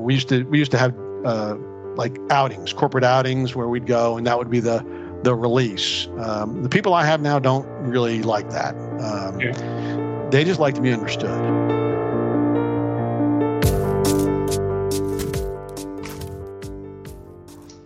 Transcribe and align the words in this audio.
we 0.00 0.14
used 0.14 0.28
to 0.28 0.44
we 0.44 0.58
used 0.58 0.70
to 0.72 0.78
have 0.78 0.94
uh, 1.24 1.56
like 1.96 2.16
outings, 2.30 2.72
corporate 2.72 3.04
outings, 3.04 3.54
where 3.54 3.68
we'd 3.68 3.86
go, 3.86 4.16
and 4.16 4.26
that 4.26 4.38
would 4.38 4.50
be 4.50 4.60
the 4.60 4.84
the 5.22 5.34
release. 5.34 6.06
Um, 6.18 6.62
the 6.62 6.68
people 6.68 6.94
I 6.94 7.04
have 7.04 7.20
now 7.20 7.38
don't 7.38 7.66
really 7.80 8.22
like 8.22 8.50
that. 8.50 8.74
Um, 9.00 9.40
yeah. 9.40 10.28
They 10.30 10.44
just 10.44 10.60
like 10.60 10.74
to 10.74 10.80
be 10.80 10.92
understood. 10.92 11.30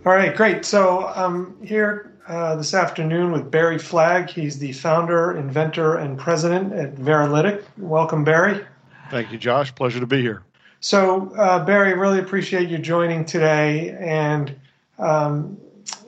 All 0.05 0.15
right, 0.15 0.35
great. 0.35 0.65
So 0.65 1.07
I'm 1.07 1.35
um, 1.35 1.57
here 1.63 2.17
uh, 2.27 2.55
this 2.55 2.73
afternoon 2.73 3.31
with 3.31 3.51
Barry 3.51 3.77
Flagg. 3.77 4.29
He's 4.29 4.57
the 4.57 4.71
founder, 4.71 5.37
inventor, 5.37 5.97
and 5.97 6.17
president 6.17 6.73
at 6.73 6.95
Veralytic. 6.95 7.63
Welcome, 7.77 8.23
Barry. 8.23 8.65
Thank 9.11 9.31
you, 9.31 9.37
Josh. 9.37 9.73
Pleasure 9.75 9.99
to 9.99 10.07
be 10.07 10.21
here. 10.21 10.43
So, 10.81 11.33
uh, 11.35 11.63
Barry, 11.65 11.93
really 11.93 12.19
appreciate 12.19 12.69
you 12.69 12.77
joining 12.77 13.25
today. 13.25 13.95
And, 13.99 14.55
um, 14.97 15.57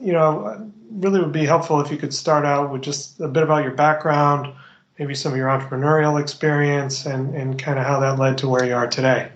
you 0.00 0.12
know, 0.12 0.70
really 0.90 1.20
would 1.20 1.32
be 1.32 1.44
helpful 1.44 1.80
if 1.80 1.90
you 1.90 1.96
could 1.96 2.14
start 2.14 2.44
out 2.44 2.70
with 2.70 2.82
just 2.82 3.20
a 3.20 3.28
bit 3.28 3.42
about 3.42 3.64
your 3.64 3.72
background, 3.72 4.52
maybe 4.98 5.14
some 5.14 5.32
of 5.32 5.38
your 5.38 5.48
entrepreneurial 5.48 6.20
experience, 6.20 7.06
and, 7.06 7.34
and 7.34 7.58
kind 7.58 7.78
of 7.78 7.84
how 7.84 8.00
that 8.00 8.18
led 8.18 8.38
to 8.38 8.48
where 8.48 8.64
you 8.64 8.74
are 8.74 8.86
today. 8.86 9.30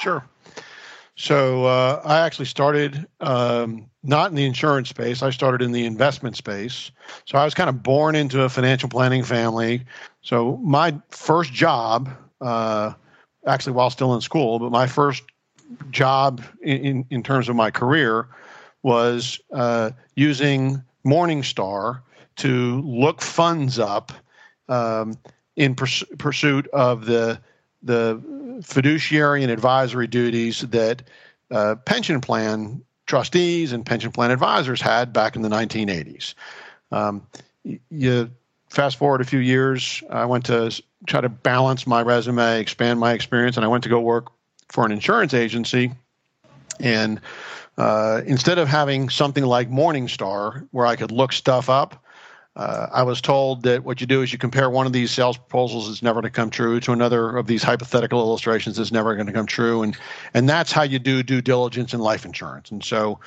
Sure. 0.00 0.24
So, 1.16 1.66
uh, 1.66 2.00
I 2.04 2.20
actually 2.20 2.46
started 2.46 3.06
um, 3.20 3.86
not 4.02 4.30
in 4.30 4.36
the 4.36 4.46
insurance 4.46 4.88
space, 4.88 5.22
I 5.22 5.30
started 5.30 5.60
in 5.60 5.72
the 5.72 5.84
investment 5.84 6.34
space. 6.34 6.90
So, 7.26 7.36
I 7.36 7.44
was 7.44 7.54
kind 7.54 7.68
of 7.68 7.82
born 7.82 8.14
into 8.14 8.42
a 8.42 8.48
financial 8.48 8.88
planning 8.88 9.22
family. 9.22 9.84
So, 10.22 10.56
my 10.62 10.98
first 11.10 11.52
job, 11.52 12.08
uh, 12.40 12.94
actually 13.46 13.72
while 13.72 13.90
still 13.90 14.14
in 14.14 14.20
school, 14.20 14.58
but 14.58 14.70
my 14.70 14.86
first 14.86 15.22
job 15.90 16.42
in, 16.62 17.04
in 17.10 17.22
terms 17.22 17.48
of 17.48 17.56
my 17.56 17.70
career 17.70 18.28
was 18.82 19.40
uh, 19.52 19.90
using 20.14 20.82
Morningstar 21.04 22.00
to 22.36 22.80
look 22.82 23.20
funds 23.20 23.78
up 23.78 24.12
um, 24.68 25.16
in 25.56 25.74
pers- 25.74 26.04
pursuit 26.18 26.66
of 26.68 27.06
the 27.06 27.40
the 27.82 28.20
fiduciary 28.62 29.42
and 29.42 29.50
advisory 29.50 30.06
duties 30.06 30.60
that 30.60 31.02
uh, 31.50 31.76
pension 31.86 32.20
plan 32.20 32.82
trustees 33.06 33.72
and 33.72 33.84
pension 33.86 34.12
plan 34.12 34.30
advisors 34.30 34.80
had 34.80 35.12
back 35.12 35.34
in 35.34 35.42
the 35.42 35.48
1980s. 35.48 36.34
Um, 36.92 37.26
you 37.64 38.30
fast 38.70 38.96
forward 38.96 39.20
a 39.20 39.24
few 39.24 39.40
years, 39.40 40.02
I 40.10 40.24
went 40.24 40.46
to 40.46 40.82
try 41.06 41.20
to 41.20 41.28
balance 41.28 41.86
my 41.86 42.02
resume, 42.02 42.60
expand 42.60 43.00
my 43.00 43.12
experience, 43.12 43.56
and 43.56 43.64
I 43.64 43.68
went 43.68 43.82
to 43.84 43.90
go 43.90 44.00
work 44.00 44.28
for 44.68 44.86
an 44.86 44.92
insurance 44.92 45.34
agency. 45.34 45.92
And 46.78 47.20
uh, 47.76 48.22
instead 48.26 48.58
of 48.58 48.68
having 48.68 49.08
something 49.08 49.44
like 49.44 49.70
Morningstar 49.70 50.66
where 50.70 50.86
I 50.86 50.96
could 50.96 51.10
look 51.10 51.32
stuff 51.32 51.68
up, 51.68 52.04
uh, 52.56 52.88
I 52.92 53.02
was 53.02 53.20
told 53.20 53.62
that 53.62 53.84
what 53.84 54.00
you 54.00 54.06
do 54.06 54.22
is 54.22 54.32
you 54.32 54.38
compare 54.38 54.68
one 54.68 54.86
of 54.86 54.92
these 54.92 55.10
sales 55.10 55.36
proposals 55.36 55.88
that's 55.88 56.02
never 56.02 56.20
going 56.20 56.30
to 56.32 56.36
come 56.36 56.50
true 56.50 56.80
to 56.80 56.92
another 56.92 57.36
of 57.36 57.46
these 57.46 57.62
hypothetical 57.62 58.20
illustrations 58.20 58.76
that's 58.76 58.92
never 58.92 59.14
going 59.14 59.28
to 59.28 59.32
come 59.32 59.46
true, 59.46 59.82
and 59.82 59.96
and 60.34 60.48
that's 60.48 60.72
how 60.72 60.82
you 60.82 60.98
do 60.98 61.22
due 61.22 61.40
diligence 61.40 61.94
in 61.94 62.00
life 62.00 62.24
insurance. 62.24 62.70
And 62.70 62.84
so, 62.84 63.20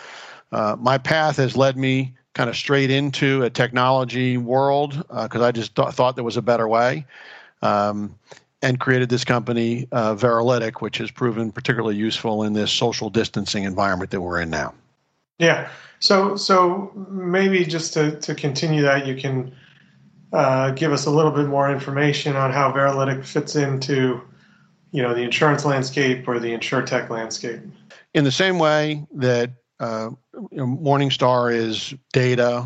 uh, 0.51 0.75
my 0.77 0.97
path 0.97 1.37
has 1.37 1.55
led 1.55 1.77
me 1.77 2.13
kind 2.33 2.49
of 2.49 2.55
straight 2.55 2.89
into 2.89 3.43
a 3.43 3.49
technology 3.49 4.37
world 4.37 4.97
because 5.07 5.41
uh, 5.41 5.45
I 5.45 5.51
just 5.51 5.75
th- 5.75 5.89
thought 5.89 6.15
there 6.15 6.23
was 6.23 6.37
a 6.37 6.41
better 6.41 6.67
way. 6.67 7.05
Um, 7.61 8.15
and 8.61 8.79
created 8.79 9.09
this 9.09 9.25
company, 9.25 9.89
uh, 9.91 10.15
Veralytic, 10.15 10.81
which 10.81 10.97
has 10.97 11.11
proven 11.11 11.51
particularly 11.51 11.97
useful 11.97 12.43
in 12.43 12.53
this 12.53 12.71
social 12.71 13.09
distancing 13.09 13.65
environment 13.65 14.09
that 14.11 14.21
we're 14.21 14.39
in 14.39 14.49
now. 14.49 14.73
Yeah. 15.37 15.69
So, 15.99 16.37
so 16.37 16.91
maybe 17.09 17.65
just 17.65 17.93
to, 17.93 18.17
to 18.21 18.33
continue 18.33 18.81
that, 18.83 19.05
you 19.05 19.15
can 19.15 19.53
uh, 20.31 20.71
give 20.71 20.93
us 20.93 21.05
a 21.05 21.11
little 21.11 21.31
bit 21.31 21.47
more 21.47 21.69
information 21.69 22.37
on 22.37 22.51
how 22.51 22.71
Veralytic 22.71 23.25
fits 23.25 23.57
into, 23.57 24.21
you 24.91 25.01
know, 25.01 25.13
the 25.13 25.21
insurance 25.21 25.65
landscape 25.65 26.25
or 26.27 26.39
the 26.39 26.53
insure 26.53 26.81
tech 26.81 27.09
landscape. 27.09 27.59
In 28.13 28.23
the 28.23 28.31
same 28.31 28.59
way 28.59 29.05
that 29.13 29.51
uh, 29.83 30.09
you 30.51 30.57
know, 30.57 30.65
Morningstar 30.65 31.53
is 31.53 31.93
data, 32.13 32.65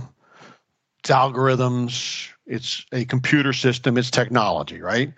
it's 1.00 1.10
algorithms, 1.10 2.30
it's 2.46 2.86
a 2.92 3.06
computer 3.06 3.54
system, 3.54 3.98
it's 3.98 4.12
technology, 4.12 4.82
right? 4.82 5.12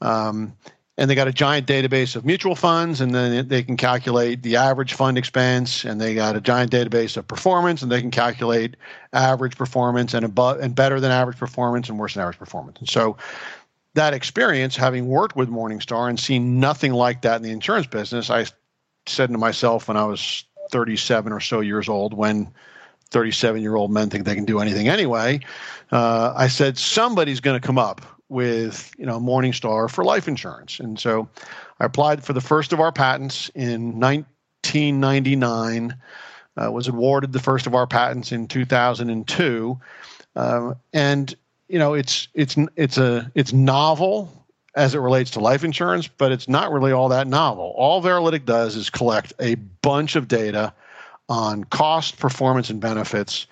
Um, 0.00 0.56
and 0.98 1.08
they 1.08 1.14
got 1.14 1.28
a 1.28 1.32
giant 1.32 1.68
database 1.68 2.16
of 2.16 2.24
mutual 2.24 2.56
funds, 2.56 3.00
and 3.00 3.14
then 3.14 3.46
they 3.46 3.62
can 3.62 3.76
calculate 3.76 4.42
the 4.42 4.56
average 4.56 4.94
fund 4.94 5.18
expense, 5.18 5.84
and 5.84 6.00
they 6.00 6.14
got 6.14 6.34
a 6.34 6.40
giant 6.40 6.72
database 6.72 7.16
of 7.16 7.28
performance, 7.28 7.80
and 7.80 7.92
they 7.92 8.00
can 8.00 8.10
calculate 8.10 8.76
average 9.12 9.56
performance 9.56 10.14
and 10.14 10.24
above 10.24 10.58
and 10.58 10.74
better 10.74 10.98
than 10.98 11.12
average 11.12 11.38
performance 11.38 11.88
and 11.88 11.98
worse 11.98 12.14
than 12.14 12.22
average 12.22 12.38
performance. 12.38 12.78
And 12.80 12.88
so 12.88 13.16
that 13.94 14.14
experience, 14.14 14.74
having 14.74 15.06
worked 15.06 15.36
with 15.36 15.48
Morningstar 15.48 16.08
and 16.08 16.18
seen 16.18 16.58
nothing 16.58 16.92
like 16.92 17.22
that 17.22 17.36
in 17.36 17.42
the 17.42 17.52
insurance 17.52 17.86
business, 17.86 18.30
I 18.30 18.46
said 19.06 19.30
to 19.30 19.38
myself 19.38 19.88
when 19.88 19.96
I 19.96 20.04
was 20.04 20.44
37 20.70 21.32
or 21.32 21.40
so 21.40 21.60
years 21.60 21.88
old, 21.88 22.14
when 22.14 22.52
37 23.10 23.62
year 23.62 23.76
old 23.76 23.90
men 23.90 24.10
think 24.10 24.24
they 24.24 24.34
can 24.34 24.44
do 24.44 24.60
anything 24.60 24.88
anyway, 24.88 25.40
uh, 25.92 26.32
I 26.36 26.48
said 26.48 26.76
somebody's 26.78 27.40
going 27.40 27.60
to 27.60 27.66
come 27.66 27.78
up 27.78 28.02
with 28.28 28.92
you 28.98 29.06
know 29.06 29.20
Morningstar 29.20 29.88
for 29.88 30.04
life 30.04 30.26
insurance, 30.26 30.80
and 30.80 30.98
so 30.98 31.28
I 31.80 31.84
applied 31.84 32.24
for 32.24 32.32
the 32.32 32.40
first 32.40 32.72
of 32.72 32.80
our 32.80 32.92
patents 32.92 33.50
in 33.54 34.00
1999. 34.00 35.96
Uh, 36.58 36.72
was 36.72 36.88
awarded 36.88 37.32
the 37.32 37.38
first 37.38 37.66
of 37.66 37.74
our 37.74 37.86
patents 37.86 38.32
in 38.32 38.48
2002, 38.48 39.78
uh, 40.36 40.72
and 40.94 41.36
you 41.68 41.78
know 41.78 41.92
it's 41.92 42.28
it's 42.34 42.56
it's 42.76 42.96
a 42.96 43.30
it's 43.34 43.52
novel 43.52 44.45
as 44.76 44.94
it 44.94 44.98
relates 44.98 45.30
to 45.32 45.40
life 45.40 45.64
insurance, 45.64 46.06
but 46.06 46.30
it's 46.30 46.48
not 46.48 46.70
really 46.70 46.92
all 46.92 47.08
that 47.08 47.26
novel. 47.26 47.72
All 47.76 48.02
Veralytic 48.02 48.44
does 48.44 48.76
is 48.76 48.90
collect 48.90 49.32
a 49.40 49.54
bunch 49.54 50.14
of 50.16 50.28
data 50.28 50.72
on 51.28 51.64
cost, 51.64 52.18
performance, 52.18 52.70
and 52.70 52.80
benefits 52.80 53.46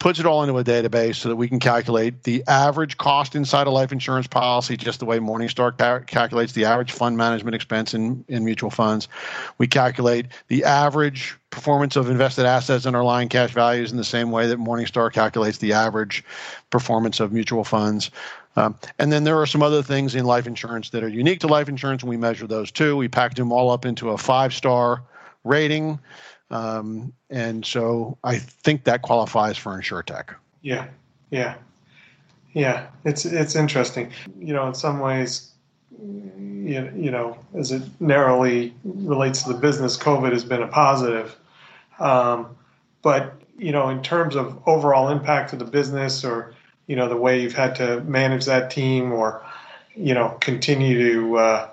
puts 0.00 0.18
it 0.18 0.24
all 0.24 0.42
into 0.42 0.56
a 0.56 0.64
database 0.64 1.16
so 1.16 1.28
that 1.28 1.36
we 1.36 1.46
can 1.46 1.60
calculate 1.60 2.24
the 2.24 2.42
average 2.48 2.96
cost 2.96 3.36
inside 3.36 3.66
a 3.66 3.70
life 3.70 3.92
insurance 3.92 4.26
policy, 4.26 4.76
just 4.76 4.98
the 4.98 5.04
way 5.04 5.18
Morningstar 5.18 5.76
ca- 5.76 6.00
calculates 6.00 6.54
the 6.54 6.64
average 6.64 6.90
fund 6.90 7.18
management 7.18 7.54
expense 7.54 7.92
in, 7.92 8.24
in 8.26 8.42
mutual 8.42 8.70
funds. 8.70 9.08
We 9.58 9.68
calculate 9.68 10.26
the 10.48 10.64
average 10.64 11.36
performance 11.50 11.96
of 11.96 12.08
invested 12.08 12.46
assets 12.46 12.86
and 12.86 12.96
underlying 12.96 13.28
cash 13.28 13.52
values 13.52 13.92
in 13.92 13.98
the 13.98 14.04
same 14.04 14.30
way 14.30 14.46
that 14.46 14.58
Morningstar 14.58 15.12
calculates 15.12 15.58
the 15.58 15.74
average 15.74 16.24
performance 16.70 17.20
of 17.20 17.30
mutual 17.30 17.64
funds. 17.64 18.10
Um, 18.56 18.76
and 18.98 19.12
then 19.12 19.24
there 19.24 19.40
are 19.40 19.46
some 19.46 19.62
other 19.62 19.82
things 19.82 20.14
in 20.14 20.24
life 20.24 20.46
insurance 20.46 20.90
that 20.90 21.04
are 21.04 21.08
unique 21.08 21.40
to 21.40 21.46
life 21.46 21.68
insurance, 21.68 22.02
and 22.02 22.10
we 22.10 22.16
measure 22.16 22.46
those 22.46 22.70
too. 22.70 22.96
We 22.96 23.08
package 23.08 23.38
them 23.38 23.52
all 23.52 23.70
up 23.70 23.86
into 23.86 24.10
a 24.10 24.18
five 24.18 24.52
star 24.52 25.02
rating. 25.44 25.98
Um, 26.50 27.12
and 27.30 27.64
so 27.64 28.18
I 28.24 28.38
think 28.38 28.84
that 28.84 29.02
qualifies 29.02 29.56
for 29.56 29.72
InsureTech. 29.78 30.34
Yeah, 30.62 30.88
yeah, 31.30 31.54
yeah. 32.52 32.88
It's 33.04 33.24
it's 33.24 33.54
interesting. 33.54 34.10
You 34.38 34.52
know, 34.52 34.66
in 34.66 34.74
some 34.74 34.98
ways, 34.98 35.52
you, 36.02 36.92
you 36.96 37.10
know, 37.10 37.38
as 37.56 37.70
it 37.70 37.82
narrowly 38.00 38.74
relates 38.84 39.44
to 39.44 39.52
the 39.52 39.58
business, 39.58 39.96
COVID 39.96 40.32
has 40.32 40.44
been 40.44 40.62
a 40.62 40.68
positive. 40.68 41.36
Um, 42.00 42.56
but 43.02 43.40
you 43.56 43.72
know, 43.72 43.88
in 43.90 44.02
terms 44.02 44.34
of 44.34 44.60
overall 44.66 45.08
impact 45.08 45.50
to 45.50 45.56
the 45.56 45.64
business, 45.64 46.24
or 46.24 46.52
you 46.90 46.96
know, 46.96 47.08
the 47.08 47.16
way 47.16 47.40
you've 47.40 47.54
had 47.54 47.76
to 47.76 48.00
manage 48.00 48.46
that 48.46 48.72
team, 48.72 49.12
or 49.12 49.46
you 49.94 50.12
know, 50.12 50.36
continue 50.40 51.12
to 51.12 51.38
uh, 51.38 51.68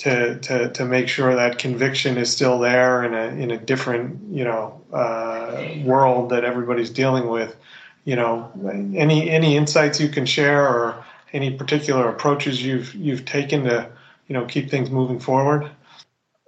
to, 0.00 0.38
to, 0.38 0.70
to 0.70 0.84
make 0.84 1.08
sure 1.08 1.34
that 1.34 1.58
conviction 1.58 2.16
is 2.16 2.30
still 2.30 2.60
there 2.60 3.02
in 3.02 3.12
a, 3.12 3.42
in 3.42 3.50
a 3.50 3.58
different, 3.58 4.32
you 4.32 4.44
know, 4.44 4.80
uh, 4.92 5.74
world 5.84 6.30
that 6.30 6.44
everybody's 6.44 6.90
dealing 6.90 7.28
with. 7.28 7.56
You 8.04 8.16
know, 8.16 8.50
any, 8.96 9.28
any 9.28 9.56
insights 9.58 10.00
you 10.00 10.08
can 10.08 10.24
share 10.24 10.66
or 10.66 11.04
any 11.34 11.50
particular 11.50 12.08
approaches 12.08 12.64
you've, 12.64 12.94
you've 12.94 13.26
taken 13.26 13.64
to, 13.64 13.90
you 14.26 14.32
know, 14.32 14.46
keep 14.46 14.70
things 14.70 14.90
moving 14.90 15.20
forward? 15.20 15.68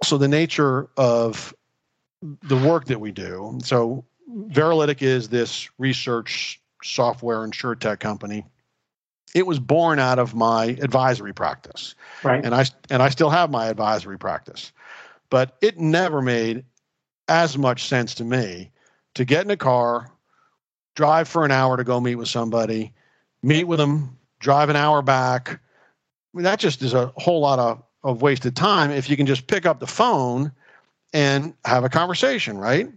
So 0.03 0.17
the 0.17 0.27
nature 0.27 0.87
of 0.97 1.53
the 2.21 2.57
work 2.57 2.85
that 2.85 2.99
we 2.99 3.11
do. 3.11 3.59
So 3.61 4.03
Veralytic 4.31 5.03
is 5.03 5.29
this 5.29 5.69
research 5.77 6.59
software 6.83 7.43
and 7.43 7.53
tech 7.79 7.99
company 7.99 8.45
it 9.33 9.47
was 9.47 9.59
born 9.59 9.99
out 9.99 10.19
of 10.19 10.35
my 10.35 10.65
advisory 10.81 11.33
practice. 11.33 11.95
Right. 12.23 12.43
And 12.43 12.53
I 12.53 12.65
and 12.89 13.01
I 13.01 13.09
still 13.09 13.29
have 13.29 13.49
my 13.49 13.67
advisory 13.67 14.17
practice. 14.17 14.71
But 15.29 15.57
it 15.61 15.79
never 15.79 16.21
made 16.21 16.63
as 17.27 17.57
much 17.57 17.87
sense 17.87 18.13
to 18.15 18.23
me 18.23 18.71
to 19.15 19.25
get 19.25 19.45
in 19.45 19.51
a 19.51 19.57
car, 19.57 20.11
drive 20.95 21.27
for 21.27 21.45
an 21.45 21.51
hour 21.51 21.77
to 21.77 21.83
go 21.83 21.99
meet 21.99 22.15
with 22.15 22.27
somebody, 22.27 22.93
meet 23.41 23.63
with 23.63 23.79
them, 23.79 24.17
drive 24.39 24.69
an 24.69 24.75
hour 24.75 25.01
back. 25.01 25.49
I 25.49 25.57
mean, 26.37 26.43
that 26.43 26.59
just 26.59 26.81
is 26.81 26.93
a 26.93 27.11
whole 27.15 27.39
lot 27.39 27.59
of, 27.59 27.81
of 28.03 28.21
wasted 28.21 28.55
time 28.55 28.91
if 28.91 29.09
you 29.09 29.17
can 29.17 29.25
just 29.25 29.47
pick 29.47 29.65
up 29.65 29.79
the 29.79 29.87
phone 29.87 30.51
and 31.13 31.53
have 31.65 31.83
a 31.83 31.89
conversation, 31.89 32.57
right? 32.57 32.89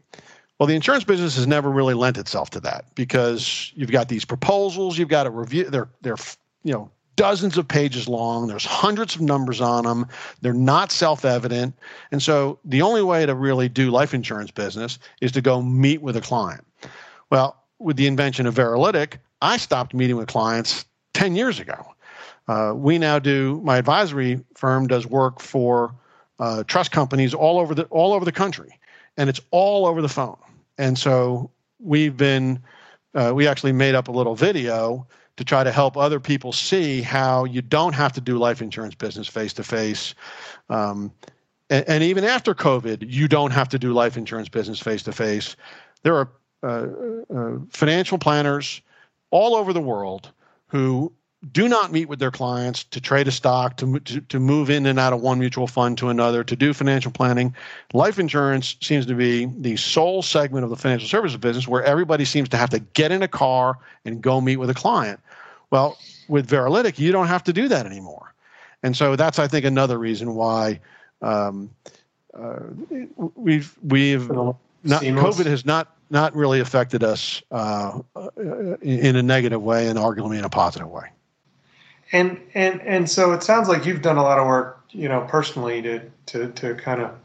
Well, 0.59 0.67
the 0.67 0.75
insurance 0.75 1.05
business 1.05 1.37
has 1.37 1.47
never 1.47 1.71
really 1.71 1.95
lent 1.95 2.17
itself 2.17 2.51
to 2.51 2.61
that 2.61 2.87
because 2.95 3.73
you've 3.75 3.91
got 3.91 4.09
these 4.09 4.25
proposals, 4.25 4.97
you've 4.97 5.09
got 5.09 5.25
to 5.25 5.31
review. 5.31 5.65
They're 5.65 5.89
they're 6.01 6.17
you 6.65 6.73
know 6.73 6.91
dozens 7.17 7.59
of 7.59 7.69
pages 7.69 8.09
long. 8.09 8.47
There's 8.47 8.65
hundreds 8.65 9.15
of 9.15 9.21
numbers 9.21 9.61
on 9.61 9.85
them. 9.85 10.07
They're 10.41 10.55
not 10.55 10.93
self-evident, 10.93 11.75
and 12.11 12.23
so 12.23 12.59
the 12.65 12.83
only 12.83 13.03
way 13.03 13.27
to 13.27 13.35
really 13.35 13.69
do 13.69 13.91
life 13.91 14.15
insurance 14.15 14.51
business 14.51 14.99
is 15.21 15.33
to 15.33 15.43
go 15.43 15.61
meet 15.61 16.01
with 16.01 16.17
a 16.17 16.23
client. 16.23 16.65
Well, 17.31 17.63
with 17.79 17.97
the 17.97 18.07
invention 18.07 18.47
of 18.47 18.55
Veralytic, 18.55 19.19
I 19.43 19.59
stopped 19.59 19.93
meeting 19.93 20.17
with 20.17 20.29
clients 20.29 20.87
ten 21.13 21.37
years 21.37 21.61
ago. 21.61 21.87
Uh, 22.49 22.73
we 22.75 22.97
now 22.97 23.19
do. 23.19 23.61
My 23.63 23.77
advisory 23.77 24.43
firm 24.55 24.87
does 24.87 25.07
work 25.07 25.41
for 25.41 25.95
uh, 26.39 26.63
trust 26.65 26.93
companies 26.93 27.35
all 27.35 27.59
over 27.59 27.75
the 27.75 27.85
all 27.85 28.13
over 28.13 28.25
the 28.25 28.33
country, 28.33 28.79
and 29.17 29.29
it's 29.29 29.41
all 29.51 29.87
over 29.87 30.03
the 30.03 30.09
phone. 30.09 30.37
And 30.79 30.99
so 30.99 31.51
we've 31.79 32.17
been, 32.17 32.63
uh, 33.15 33.33
we 33.35 33.47
actually 33.47 33.73
made 33.73 33.95
up 33.95 34.09
a 34.09 34.13
little 34.13 34.35
video 34.35 35.07
to 35.37 35.45
try 35.45 35.65
to 35.65 35.73
help 35.73 35.97
other 35.97 36.21
people 36.21 36.53
see 36.53 37.03
how 37.03 37.45
you 37.45 37.63
don't 37.63 37.95
have 37.95 38.13
to 38.13 38.21
do 38.21 38.39
life 38.39 38.63
insurance 38.63 38.95
business 38.95 39.29
face 39.29 39.53
to 39.55 39.63
face. 39.63 40.15
And 40.69 42.03
even 42.03 42.25
after 42.25 42.55
COVID, 42.55 43.05
you 43.07 43.29
don't 43.29 43.51
have 43.51 43.69
to 43.71 43.79
do 43.79 43.93
life 43.93 44.17
insurance 44.17 44.49
business 44.49 44.79
face 44.81 45.03
to 45.03 45.13
face. 45.13 45.57
There 46.03 46.15
are 46.17 46.31
uh, 46.63 46.87
uh, 47.35 47.59
financial 47.71 48.19
planners 48.19 48.81
all 49.31 49.55
over 49.55 49.73
the 49.73 49.81
world 49.81 50.31
who 50.69 51.13
do 51.53 51.69
not 51.69 51.93
meet 51.93 52.09
with 52.09 52.19
their 52.19 52.31
clients 52.31 52.85
to 52.85 53.01
trade 53.01 53.29
a 53.29 53.31
stock, 53.31 53.77
to, 53.77 54.01
to, 54.01 54.21
to 54.21 54.41
move 54.41 54.71
in 54.71 54.87
and 54.87 54.99
out 54.99 55.13
of 55.13 55.21
one 55.21 55.39
mutual 55.39 55.67
fund 55.67 55.99
to 55.99 56.09
another, 56.09 56.43
to 56.43 56.57
do 56.57 56.73
financial 56.73 57.13
planning. 57.13 57.55
Life 57.93 58.19
insurance 58.19 58.77
seems 58.81 59.07
to 59.07 59.15
be 59.15 59.47
the 59.59 59.77
sole 59.77 60.23
segment 60.23 60.65
of 60.65 60.71
the 60.71 60.77
financial 60.77 61.09
services 61.09 61.37
business 61.37 61.69
where 61.69 61.85
everybody 61.85 62.25
seems 62.25 62.49
to 62.51 62.57
have 62.57 62.71
to 62.71 62.79
get 62.79 63.13
in 63.13 63.23
a 63.23 63.29
car 63.29 63.79
and 64.05 64.21
go 64.21 64.41
meet 64.41 64.57
with 64.57 64.71
a 64.71 64.75
client. 64.75 65.21
Well, 65.71 65.99
with 66.29 66.49
Veralytic, 66.49 66.99
you 66.99 67.13
don't 67.13 67.29
have 67.29 67.45
to 67.45 67.53
do 67.53 67.69
that 67.69 67.87
anymore. 67.87 68.35
And 68.83 68.97
so 68.97 69.17
that's, 69.17 69.39
I 69.39 69.49
think, 69.49 69.65
another 69.65 69.99
reason 69.99 70.35
why 70.35 70.81
um, 71.23 71.71
uh, 72.35 72.61
we've 73.35 73.77
we've 73.83 74.31
not, 74.31 75.03
COVID 75.03 75.47
has 75.47 75.65
not 75.65 75.97
not 76.11 76.35
really 76.37 76.61
affected 76.61 77.03
us 77.03 77.43
uh, 77.51 77.99
in 78.81 79.17
a 79.17 79.23
negative 79.23 79.63
way 79.63 79.89
and 79.89 79.99
arguably 79.99 80.39
in 80.39 80.45
a 80.45 80.49
positive 80.49 80.89
way. 80.89 81.09
And 82.13 82.41
and 82.55 82.81
and 82.83 83.11
so 83.11 83.33
it 83.33 83.43
sounds 83.43 83.69
like 83.69 83.85
you've 83.85 84.03
done 84.03 84.17
a 84.17 84.23
lot 84.23 84.39
of 84.39 84.47
work, 84.47 84.81
you 84.91 85.09
know, 85.09 85.27
personally 85.29 85.83
to 85.83 86.01
to 86.27 86.53
to 86.53 86.75
kind 86.77 87.03
of 87.03 87.19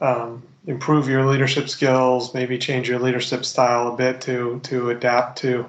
um, 0.00 0.42
improve 0.66 1.08
your 1.08 1.26
leadership 1.26 1.68
skills, 1.68 2.34
maybe 2.34 2.58
change 2.58 2.88
your 2.88 2.98
leadership 2.98 3.44
style 3.44 3.94
a 3.94 3.96
bit 3.96 4.20
to 4.22 4.60
to 4.64 4.90
adapt 4.90 5.38
to 5.38 5.66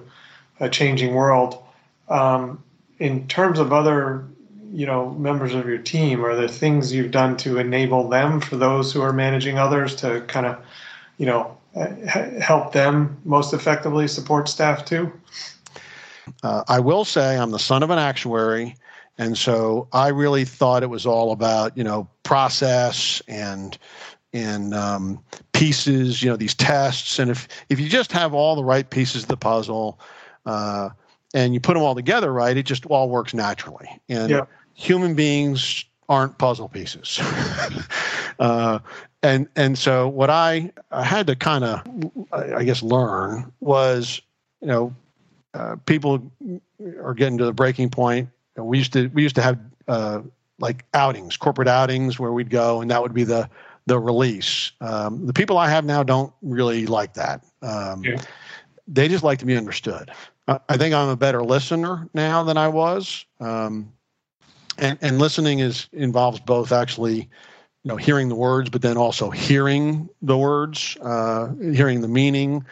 a 0.59 0.69
changing 0.69 1.13
world. 1.13 1.63
Um, 2.09 2.63
in 2.97 3.27
terms 3.27 3.59
of 3.59 3.71
other, 3.71 4.27
you 4.73 4.85
know, 4.85 5.11
members 5.11 5.53
of 5.53 5.67
your 5.67 5.77
team, 5.77 6.25
are 6.25 6.35
there 6.35 6.47
things 6.47 6.91
you've 6.91 7.11
done 7.11 7.37
to 7.37 7.57
enable 7.59 8.09
them 8.09 8.41
for 8.41 8.57
those 8.57 8.91
who 8.91 9.01
are 9.01 9.13
managing 9.13 9.57
others 9.57 9.95
to 9.97 10.21
kind 10.21 10.45
of, 10.45 10.57
you 11.17 11.25
know, 11.25 11.57
help 12.41 12.73
them 12.73 13.17
most 13.23 13.53
effectively 13.53 14.07
support 14.07 14.49
staff 14.49 14.83
too? 14.83 15.11
Uh, 16.43 16.63
I 16.67 16.79
will 16.79 17.05
say 17.05 17.37
I'm 17.37 17.51
the 17.51 17.59
son 17.59 17.83
of 17.83 17.89
an 17.89 17.99
actuary, 17.99 18.75
and 19.17 19.37
so 19.37 19.87
I 19.91 20.09
really 20.09 20.45
thought 20.45 20.83
it 20.83 20.89
was 20.89 21.05
all 21.05 21.31
about 21.31 21.77
you 21.77 21.83
know 21.83 22.07
process 22.23 23.21
and 23.27 23.77
and 24.31 24.73
um, 24.73 25.23
pieces, 25.53 26.23
you 26.23 26.29
know 26.29 26.35
these 26.35 26.55
tests, 26.55 27.19
and 27.19 27.29
if 27.29 27.47
if 27.69 27.79
you 27.79 27.89
just 27.89 28.11
have 28.11 28.33
all 28.33 28.55
the 28.55 28.63
right 28.63 28.89
pieces 28.89 29.23
of 29.23 29.29
the 29.29 29.37
puzzle. 29.37 29.99
Uh, 30.45 30.89
and 31.35 31.53
you 31.53 31.59
put 31.59 31.75
them 31.75 31.83
all 31.83 31.93
together 31.93 32.33
right, 32.33 32.57
it 32.57 32.63
just 32.63 32.87
all 32.87 33.07
works 33.07 33.35
naturally. 33.35 33.87
And 34.09 34.31
yeah. 34.31 34.45
human 34.73 35.13
beings 35.13 35.85
aren't 36.07 36.37
puzzle 36.37 36.67
pieces. 36.67 37.19
uh, 38.39 38.79
and 39.21 39.47
and 39.55 39.77
so 39.77 40.07
what 40.07 40.29
I, 40.29 40.71
I 40.91 41.03
had 41.03 41.27
to 41.27 41.35
kind 41.35 41.63
of 41.63 41.81
I 42.31 42.63
guess 42.63 42.81
learn 42.81 43.51
was 43.59 44.21
you 44.61 44.67
know 44.67 44.95
uh, 45.53 45.75
people 45.85 46.31
are 47.01 47.13
getting 47.13 47.37
to 47.37 47.45
the 47.45 47.53
breaking 47.53 47.89
point. 47.89 48.29
We 48.55 48.77
used 48.77 48.93
to 48.93 49.07
we 49.09 49.23
used 49.23 49.35
to 49.35 49.41
have 49.41 49.59
uh, 49.87 50.21
like 50.59 50.85
outings, 50.93 51.37
corporate 51.37 51.67
outings, 51.67 52.19
where 52.19 52.31
we'd 52.31 52.49
go, 52.49 52.81
and 52.81 52.91
that 52.91 53.01
would 53.01 53.13
be 53.13 53.23
the 53.23 53.49
the 53.85 53.99
release. 53.99 54.71
Um, 54.81 55.25
the 55.25 55.33
people 55.33 55.57
I 55.57 55.69
have 55.69 55.85
now 55.85 56.03
don't 56.03 56.31
really 56.41 56.85
like 56.85 57.13
that. 57.15 57.43
Um, 57.61 58.03
yeah. 58.03 58.21
They 58.87 59.07
just 59.07 59.23
like 59.23 59.39
to 59.39 59.45
be 59.45 59.55
understood. 59.55 60.11
Uh, 60.47 60.59
I 60.67 60.77
think 60.77 60.95
I'm 60.95 61.09
a 61.09 61.15
better 61.15 61.43
listener 61.43 62.07
now 62.13 62.43
than 62.43 62.57
I 62.57 62.67
was, 62.67 63.25
um, 63.39 63.91
and 64.77 64.97
and 65.01 65.19
listening 65.19 65.59
is 65.59 65.87
involves 65.93 66.39
both 66.39 66.71
actually, 66.71 67.17
you 67.17 67.27
know, 67.85 67.97
hearing 67.97 68.29
the 68.29 68.35
words, 68.35 68.69
but 68.69 68.81
then 68.81 68.97
also 68.97 69.29
hearing 69.29 70.09
the 70.21 70.37
words, 70.37 70.97
uh, 71.01 71.53
hearing 71.55 72.01
the 72.01 72.07
meaning. 72.07 72.65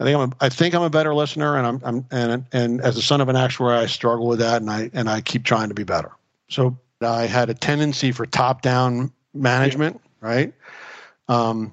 I 0.00 0.04
think 0.04 0.16
I'm 0.16 0.30
a, 0.30 0.32
I 0.40 0.48
think 0.48 0.74
I'm 0.74 0.82
a 0.82 0.90
better 0.90 1.14
listener, 1.14 1.56
and 1.56 1.66
I'm, 1.66 1.80
I'm 1.84 2.06
and 2.10 2.44
and 2.52 2.80
as 2.80 2.96
a 2.96 3.02
son 3.02 3.20
of 3.20 3.28
an 3.28 3.36
actuary, 3.36 3.76
I 3.76 3.86
struggle 3.86 4.26
with 4.26 4.38
that, 4.38 4.60
and 4.60 4.70
I 4.70 4.90
and 4.92 5.10
I 5.10 5.20
keep 5.20 5.44
trying 5.44 5.68
to 5.68 5.74
be 5.74 5.84
better. 5.84 6.12
So 6.48 6.78
I 7.00 7.26
had 7.26 7.50
a 7.50 7.54
tendency 7.54 8.12
for 8.12 8.24
top 8.24 8.62
down 8.62 9.12
management, 9.34 10.00
yeah. 10.22 10.28
right? 10.28 10.54
Um, 11.28 11.72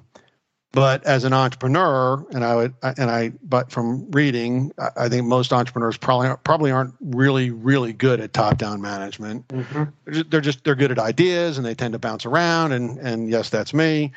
but 0.72 1.02
as 1.06 1.24
an 1.24 1.32
entrepreneur, 1.32 2.22
and 2.32 2.44
I 2.44 2.54
would 2.54 2.74
and 2.82 3.10
I 3.10 3.32
but 3.44 3.70
from 3.70 4.10
reading, 4.10 4.72
I, 4.96 5.08
think 5.08 5.24
most 5.24 5.50
entrepreneurs 5.50 5.96
probably 5.96 6.28
probably 6.44 6.70
aren't 6.70 6.94
really 7.00 7.50
really 7.50 7.94
good 7.94 8.20
at 8.20 8.34
top 8.34 8.58
down 8.58 8.82
management. 8.82 9.48
Mm-hmm. 9.48 9.84
They're, 10.04 10.12
just, 10.12 10.30
they're 10.30 10.40
just 10.42 10.64
they're 10.64 10.74
good 10.74 10.90
at 10.90 10.98
ideas, 10.98 11.56
and 11.56 11.66
they 11.66 11.74
tend 11.74 11.92
to 11.94 11.98
bounce 11.98 12.26
around. 12.26 12.72
And 12.72 12.98
and 12.98 13.30
yes, 13.30 13.48
that's 13.48 13.72
me. 13.72 14.12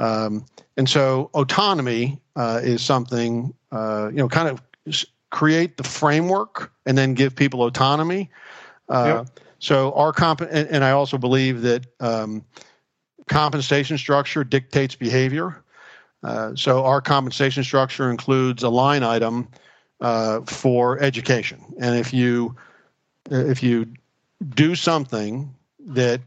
Um, 0.00 0.46
and 0.76 0.88
so 0.88 1.30
autonomy 1.34 2.18
uh, 2.34 2.60
is 2.62 2.82
something, 2.82 3.52
uh, 3.70 4.08
you 4.10 4.16
know, 4.16 4.28
kind 4.28 4.48
of 4.48 4.62
create 5.30 5.76
the 5.76 5.84
framework 5.84 6.72
and 6.86 6.96
then 6.96 7.14
give 7.14 7.36
people 7.36 7.64
autonomy. 7.64 8.30
Uh, 8.88 9.24
yep. 9.24 9.40
So 9.58 9.92
our 9.92 10.12
comp, 10.12 10.40
and, 10.40 10.68
and, 10.68 10.82
I 10.82 10.92
also 10.92 11.18
believe 11.18 11.60
that 11.62 11.84
um, 12.00 12.42
compensation 13.28 13.98
structure 13.98 14.42
dictates 14.42 14.96
behavior. 14.96 15.62
Uh, 16.22 16.54
so 16.54 16.82
our 16.84 17.02
compensation 17.02 17.62
structure 17.62 18.10
includes 18.10 18.62
a 18.62 18.70
line 18.70 19.02
item 19.02 19.48
uh, 20.00 20.40
for 20.42 20.98
education, 21.00 21.62
and 21.78 21.96
if 21.96 22.12
you 22.12 22.56
if 23.30 23.62
you 23.62 23.86
do 24.54 24.74
something 24.74 25.54
that 25.78 26.20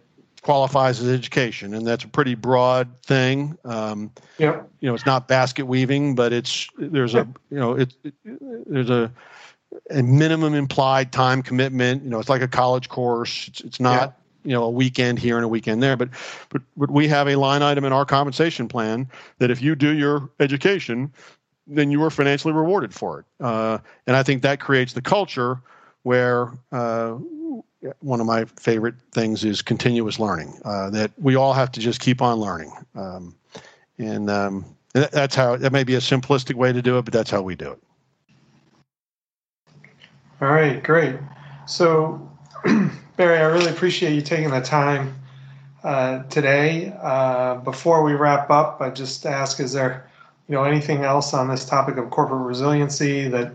qualifies 0.44 1.00
as 1.02 1.10
education, 1.10 1.74
and 1.74 1.88
that's 1.88 2.04
a 2.04 2.08
pretty 2.08 2.36
broad 2.36 2.90
thing. 3.02 3.58
Um, 3.66 4.12
yeah. 4.38 4.62
You 4.82 4.90
know, 4.90 4.94
it's 4.94 5.06
not 5.06 5.28
basket 5.28 5.66
weaving, 5.66 6.16
but 6.16 6.32
it's 6.32 6.68
there's 6.78 7.16
a 7.16 7.28
you 7.50 7.58
know 7.58 7.74
it, 7.74 7.94
it, 8.04 8.14
there's 8.68 8.90
a 8.90 9.12
a 9.90 10.04
minimum 10.04 10.54
implied 10.54 11.12
time 11.12 11.42
commitment. 11.42 12.04
You 12.04 12.10
know, 12.10 12.20
it's 12.20 12.30
like 12.30 12.42
a 12.42 12.48
college 12.48 12.90
course. 12.90 13.48
It's 13.48 13.62
it's 13.62 13.80
not 13.80 14.16
yeah. 14.44 14.50
you 14.50 14.54
know 14.54 14.64
a 14.66 14.70
weekend 14.70 15.18
here 15.18 15.38
and 15.38 15.46
a 15.46 15.48
weekend 15.48 15.82
there, 15.82 15.98
but 15.98 16.10
but 16.50 16.62
but 16.78 16.92
we 16.92 17.08
have 17.08 17.28
a 17.28 17.36
line 17.36 17.64
item 17.64 17.86
in 17.86 17.94
our 17.94 18.06
compensation 18.06 18.68
plan 18.68 19.10
that 19.40 19.50
if 19.50 19.62
you 19.62 19.76
do 19.76 19.96
your 19.96 20.30
education, 20.40 21.12
then 21.66 21.90
you 21.90 22.04
are 22.04 22.12
financially 22.12 22.54
rewarded 22.54 22.94
for 22.94 23.20
it. 23.20 23.26
Uh, 23.40 23.78
and 24.06 24.16
I 24.16 24.24
think 24.24 24.42
that 24.44 24.60
creates 24.60 24.94
the 24.94 25.02
culture 25.02 25.62
where 26.04 26.52
uh, 26.74 27.16
one 28.00 28.20
of 28.20 28.26
my 28.26 28.46
favorite 28.46 28.96
things 29.12 29.44
is 29.44 29.62
continuous 29.62 30.20
learning. 30.20 30.60
Uh, 30.66 30.90
that 30.92 31.12
we 31.18 31.36
all 31.36 31.54
have 31.54 31.72
to 31.74 31.80
just 31.80 32.00
keep 32.00 32.22
on 32.22 32.40
learning, 32.40 32.72
um, 32.96 33.36
and 33.98 34.30
um, 34.30 34.66
that's 34.94 35.36
how. 35.36 35.56
That 35.58 35.72
may 35.72 35.84
be 35.84 35.96
a 35.96 36.00
simplistic 36.00 36.56
way 36.56 36.72
to 36.72 36.82
do 36.82 36.98
it, 36.98 37.06
but 37.06 37.14
that's 37.14 37.30
how 37.30 37.42
we 37.42 37.56
do 37.56 37.72
it. 37.72 37.84
All 40.42 40.50
right, 40.50 40.84
great. 40.84 41.16
So, 41.68 42.30
Barry, 43.18 43.38
I 43.38 43.46
really 43.46 43.72
appreciate 43.72 44.14
you 44.14 44.22
taking 44.22 44.52
the 44.52 44.62
time 44.62 45.16
uh, 45.84 46.24
today. 46.24 46.94
Uh, 47.02 47.56
before 47.56 48.04
we 48.04 48.14
wrap 48.14 48.50
up, 48.50 48.82
I 48.82 48.90
just 48.90 49.26
ask: 49.26 49.60
Is 49.60 49.74
there, 49.74 50.10
you 50.48 50.56
know, 50.56 50.64
anything 50.64 51.04
else 51.04 51.34
on 51.34 51.48
this 51.50 51.66
topic 51.66 51.98
of 51.98 52.10
corporate 52.10 52.46
resiliency 52.46 53.28
that 53.30 53.54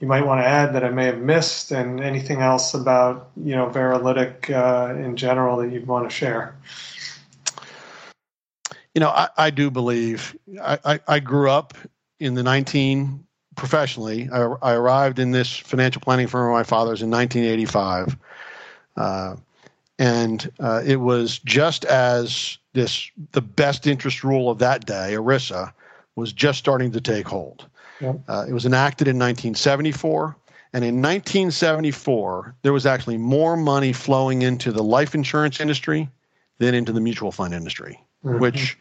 you 0.00 0.06
might 0.06 0.24
want 0.24 0.40
to 0.40 0.46
add 0.46 0.74
that 0.74 0.82
I 0.82 0.88
may 0.88 1.04
have 1.06 1.18
missed, 1.18 1.70
and 1.70 2.00
anything 2.00 2.40
else 2.40 2.72
about 2.72 3.30
you 3.36 3.54
know 3.54 3.68
Veralytic 3.68 4.50
uh, 4.50 4.94
in 4.94 5.16
general 5.16 5.58
that 5.58 5.70
you'd 5.70 5.86
want 5.86 6.08
to 6.08 6.14
share. 6.14 6.56
You 8.94 9.00
know, 9.00 9.10
I, 9.10 9.28
I 9.36 9.50
do 9.50 9.70
believe 9.70 10.36
I, 10.60 10.78
I, 10.84 11.00
I, 11.06 11.20
grew 11.20 11.48
up 11.48 11.74
in 12.18 12.34
the 12.34 12.42
19 12.42 13.24
professionally. 13.54 14.28
I, 14.32 14.40
I, 14.62 14.72
arrived 14.74 15.20
in 15.20 15.30
this 15.30 15.56
financial 15.56 16.00
planning 16.00 16.26
firm 16.26 16.50
of 16.50 16.54
my 16.54 16.64
father's 16.64 17.00
in 17.00 17.10
1985, 17.10 18.16
uh, 18.96 19.36
and 20.00 20.50
uh, 20.58 20.82
it 20.84 20.96
was 20.96 21.38
just 21.40 21.84
as 21.84 22.58
this 22.72 23.10
the 23.32 23.42
best 23.42 23.86
interest 23.86 24.24
rule 24.24 24.50
of 24.50 24.58
that 24.58 24.86
day, 24.86 25.10
ERISA, 25.12 25.72
was 26.16 26.32
just 26.32 26.58
starting 26.58 26.90
to 26.92 27.00
take 27.00 27.28
hold. 27.28 27.69
Yep. 28.00 28.20
Uh, 28.28 28.46
it 28.48 28.52
was 28.52 28.66
enacted 28.66 29.08
in 29.08 29.16
1974. 29.16 30.36
And 30.72 30.84
in 30.84 30.96
1974, 30.96 32.54
there 32.62 32.72
was 32.72 32.86
actually 32.86 33.18
more 33.18 33.56
money 33.56 33.92
flowing 33.92 34.42
into 34.42 34.70
the 34.70 34.82
life 34.82 35.14
insurance 35.14 35.60
industry 35.60 36.08
than 36.58 36.74
into 36.74 36.92
the 36.92 37.00
mutual 37.00 37.32
fund 37.32 37.54
industry, 37.54 38.00
mm-hmm. 38.24 38.38
which 38.38 38.78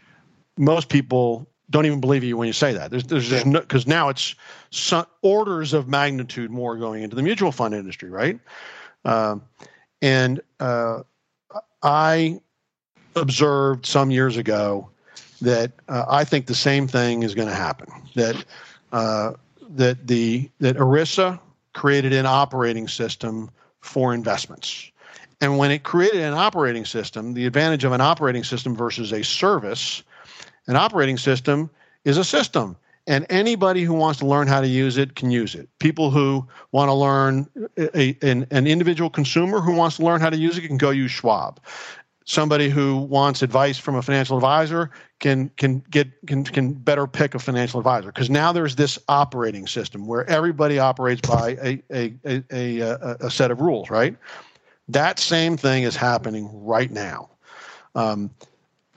most 0.57 0.89
people 0.89 1.49
don't 1.71 1.85
even 1.85 1.99
believe 1.99 2.23
you 2.23 2.37
when 2.37 2.47
you 2.47 2.53
say 2.53 2.73
that. 2.73 2.91
There's, 2.91 3.05
there's 3.05 3.27
just 3.27 3.45
no, 3.45 3.59
because 3.61 3.87
now 3.87 4.09
it's 4.09 4.35
some 4.71 5.05
orders 5.21 5.73
of 5.73 5.87
magnitude 5.87 6.51
more 6.51 6.77
going 6.77 7.03
into 7.03 7.15
the 7.15 7.23
mutual 7.23 7.51
fund 7.51 7.73
industry, 7.73 8.09
right? 8.09 8.39
Um, 9.05 9.43
and 10.01 10.41
uh, 10.59 11.03
I 11.81 12.39
observed 13.15 13.85
some 13.85 14.11
years 14.11 14.37
ago 14.37 14.89
that 15.41 15.71
uh, 15.87 16.05
I 16.07 16.23
think 16.23 16.47
the 16.47 16.55
same 16.55 16.87
thing 16.87 17.23
is 17.23 17.33
going 17.33 17.47
to 17.47 17.55
happen. 17.55 17.87
That 18.15 18.43
uh, 18.91 19.33
that 19.69 20.07
the 20.07 20.49
that 20.59 20.77
ERISA 20.77 21.39
created 21.73 22.13
an 22.13 22.25
operating 22.25 22.87
system 22.87 23.49
for 23.81 24.13
investments. 24.13 24.91
And 25.41 25.57
when 25.57 25.71
it 25.71 25.83
created 25.83 26.21
an 26.21 26.33
operating 26.33 26.85
system, 26.85 27.33
the 27.33 27.45
advantage 27.45 27.83
of 27.83 27.93
an 27.93 28.01
operating 28.01 28.43
system 28.43 28.75
versus 28.75 29.13
a 29.13 29.23
service, 29.23 30.03
an 30.67 30.75
operating 30.75 31.17
system 31.17 31.69
is 32.03 32.17
a 32.17 32.23
system. 32.23 32.75
And 33.07 33.25
anybody 33.29 33.83
who 33.83 33.93
wants 33.93 34.19
to 34.19 34.25
learn 34.25 34.47
how 34.47 34.61
to 34.61 34.67
use 34.67 34.97
it 34.97 35.15
can 35.15 35.31
use 35.31 35.55
it. 35.55 35.67
People 35.79 36.11
who 36.11 36.45
want 36.71 36.89
to 36.89 36.93
learn, 36.93 37.47
a, 37.77 38.15
an, 38.21 38.45
an 38.51 38.67
individual 38.67 39.09
consumer 39.09 39.61
who 39.61 39.73
wants 39.73 39.95
to 39.97 40.03
learn 40.03 40.21
how 40.21 40.29
to 40.29 40.37
use 40.37 40.57
it 40.57 40.67
can 40.67 40.77
go 40.77 40.91
use 40.91 41.09
Schwab 41.09 41.59
somebody 42.29 42.69
who 42.69 42.97
wants 42.97 43.41
advice 43.41 43.79
from 43.79 43.95
a 43.95 44.03
financial 44.03 44.37
advisor 44.37 44.91
can 45.17 45.49
can 45.57 45.79
get 45.89 46.07
can 46.27 46.43
can 46.43 46.73
better 46.73 47.07
pick 47.07 47.33
a 47.33 47.39
financial 47.39 47.79
advisor. 47.79 48.07
Because 48.07 48.29
now 48.29 48.51
there's 48.51 48.75
this 48.75 48.99
operating 49.07 49.65
system 49.65 50.05
where 50.05 50.29
everybody 50.29 50.77
operates 50.77 51.27
by 51.27 51.57
a 51.61 51.81
a, 51.91 52.13
a, 52.25 52.43
a, 52.51 53.17
a 53.21 53.31
set 53.31 53.49
of 53.49 53.61
rules 53.61 53.89
right? 53.89 54.15
That 54.87 55.19
same 55.19 55.57
thing 55.57 55.83
is 55.83 55.95
happening 55.95 56.49
right 56.53 56.91
now. 56.91 57.29
Um, 57.95 58.29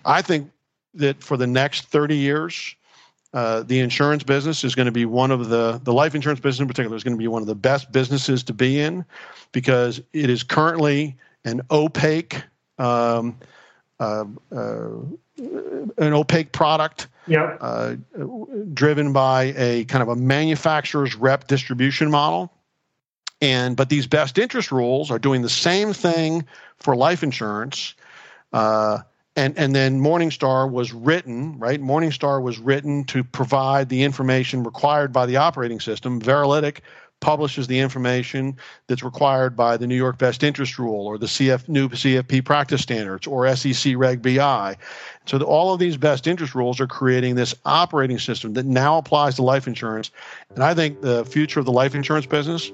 i 0.05 0.21
think 0.21 0.51
that 0.95 1.23
for 1.23 1.37
the 1.37 1.47
next 1.47 1.87
30 1.87 2.17
years 2.17 2.75
uh, 3.35 3.63
the 3.63 3.79
insurance 3.79 4.23
business 4.23 4.65
is 4.65 4.75
going 4.75 4.87
to 4.87 4.93
be 4.93 5.07
one 5.07 5.31
of 5.31 5.49
the 5.49 5.81
the 5.85 5.93
life 5.93 6.15
insurance 6.15 6.41
business 6.41 6.61
in 6.61 6.69
particular 6.69 6.97
is 6.97 7.05
going 7.05 7.17
to 7.17 7.19
be 7.19 7.29
one 7.29 7.41
of 7.41 7.49
the 7.49 7.55
best 7.55 7.91
businesses 7.93 8.43
to 8.43 8.53
be 8.53 8.79
in 8.81 9.05
because 9.53 10.03
it 10.13 10.29
is 10.29 10.43
currently 10.43 11.17
an 11.45 11.63
opaque 11.71 12.43
um, 12.79 13.39
uh, 14.01 14.25
uh, 14.51 14.89
an 15.39 16.13
opaque 16.13 16.53
product 16.53 17.09
yeah. 17.27 17.57
uh, 17.61 17.97
driven 18.75 19.13
by 19.13 19.55
a 19.57 19.85
kind 19.85 20.03
of 20.03 20.09
a 20.09 20.17
manufacturer's 20.17 21.15
rep 21.15 21.47
distribution 21.47 22.11
model. 22.11 22.53
And 23.41 23.77
but 23.77 23.89
these 23.89 24.07
best 24.07 24.39
interest 24.39 24.71
rules 24.71 25.11
are 25.11 25.19
doing 25.19 25.43
the 25.43 25.49
same 25.49 25.93
thing 25.93 26.47
for 26.79 26.95
life 26.95 27.23
insurance. 27.23 27.95
Uh, 28.53 28.99
and 29.35 29.57
and 29.59 29.75
then 29.75 30.01
Morningstar 30.01 30.71
was 30.71 30.93
written, 30.93 31.59
right? 31.59 31.81
Morningstar 31.81 32.43
was 32.43 32.59
written 32.59 33.05
to 33.05 33.25
provide 33.25 33.89
the 33.89 34.03
information 34.03 34.63
required 34.63 35.13
by 35.13 35.27
the 35.27 35.37
operating 35.39 35.81
system. 35.81 36.21
Veralytic 36.21 36.81
publishes 37.23 37.67
the 37.67 37.79
information 37.79 38.55
that's 38.89 39.03
required 39.03 39.57
by 39.57 39.79
the 39.79 39.87
New 39.87 39.97
York 39.97 40.19
Best 40.19 40.43
Interest 40.43 40.79
Rule 40.79 41.07
or 41.07 41.17
the 41.17 41.27
CF, 41.27 41.67
new 41.69 41.89
CFP 41.89 42.45
practice 42.45 42.83
standards 42.83 43.27
or 43.27 43.55
SEC 43.57 43.95
Reg 43.97 44.21
BI. 44.21 44.77
So 45.25 45.39
the, 45.39 45.47
all 45.47 45.73
of 45.73 45.81
these 45.81 45.97
best 45.97 46.27
interest 46.27 46.55
rules 46.55 46.81
are 46.81 46.87
creating 46.87 47.37
this 47.37 47.55
operating 47.65 48.19
system 48.19 48.53
that 48.55 48.67
now 48.67 48.99
applies 48.99 49.37
to 49.37 49.43
life 49.43 49.67
insurance. 49.67 50.11
And 50.55 50.63
I 50.63 50.75
think 50.75 51.01
the 51.01 51.25
future 51.25 51.61
of 51.61 51.65
the 51.65 51.73
life 51.73 51.95
insurance 51.95 52.27
business 52.27 52.71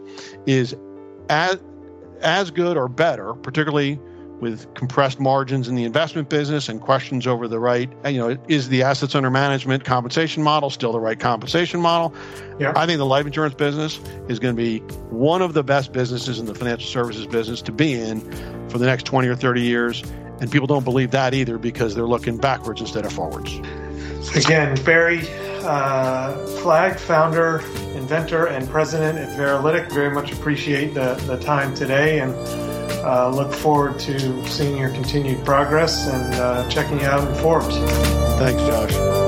is 0.47 0.75
as 1.29 1.59
as 2.21 2.51
good 2.51 2.77
or 2.77 2.89
better, 2.89 3.35
particularly 3.35 4.01
with 4.41 4.73
compressed 4.75 5.19
margins 5.19 5.69
in 5.69 5.75
the 5.75 5.85
investment 5.85 6.29
business 6.29 6.69
and 6.69 6.81
questions 6.81 7.27
over 7.27 7.49
the 7.49 7.59
right, 7.59 7.91
you 8.07 8.19
know, 8.19 8.37
is 8.49 8.69
the 8.69 8.83
assets 8.83 9.15
under 9.15 9.31
management 9.31 9.85
compensation 9.85 10.43
model 10.43 10.71
still 10.71 10.93
the 10.93 11.01
right 11.01 11.19
compensation 11.19 11.81
model? 11.81 12.15
Yeah. 12.59 12.73
I 12.77 12.87
think 12.87 12.99
the 12.99 13.07
life 13.07 13.27
insurance 13.27 13.55
business 13.55 14.01
is 14.29 14.39
going 14.39 14.55
to 14.55 14.63
be 14.63 14.79
one 15.11 15.43
of 15.43 15.55
the 15.55 15.65
best 15.65 15.93
businesses 15.93 16.39
in 16.39 16.47
the 16.47 16.55
financial 16.55 16.89
services 16.89 17.27
business 17.27 17.63
to 17.63 17.73
be 17.73 17.95
in 17.95 18.21
for 18.69 18.79
the 18.79 18.87
next 18.87 19.05
20 19.05 19.29
or 19.29 19.35
30 19.35 19.63
years. 19.63 20.03
And 20.41 20.51
people 20.51 20.69
don't 20.69 20.85
believe 20.85 21.11
that 21.11 21.35
either 21.35 21.59
because 21.59 21.95
they're 21.95 22.07
looking 22.07 22.37
backwards 22.37 22.81
instead 22.81 23.05
of 23.05 23.13
forwards. 23.13 23.59
Again, 24.37 24.81
Barry 24.85 25.27
uh, 25.63 26.47
Flagg, 26.63 26.99
founder, 26.99 27.61
inventor, 27.95 28.47
and 28.47 28.69
president 28.69 29.19
at 29.19 29.37
Veralytic, 29.37 29.91
very 29.93 30.11
much 30.11 30.33
appreciate 30.33 30.95
the, 30.95 31.15
the 31.27 31.37
time 31.39 31.75
today 31.75 32.21
and 32.21 32.33
uh, 33.05 33.29
look 33.31 33.53
forward 33.53 33.99
to 34.01 34.47
seeing 34.47 34.77
your 34.77 34.91
continued 34.91 35.45
progress 35.45 36.09
and 36.09 36.35
uh, 36.35 36.69
checking 36.69 37.01
you 37.01 37.07
out 37.07 37.27
in 37.29 37.35
Forbes. 37.43 37.77
Thanks, 38.39 38.63
Josh. 38.63 39.28